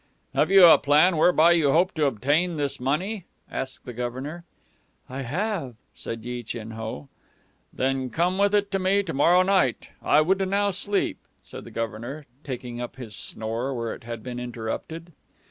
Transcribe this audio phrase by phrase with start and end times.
[0.33, 4.43] "Have you a plan whereby you hope to obtain this money?" asked the Governor.
[5.07, 7.07] "I have," said Yi Chin Ho.
[7.71, 11.69] "Then come with it to me to morrow night; I would now sleep," said the
[11.69, 15.11] Governor, taking up his snore where it had been interrupted.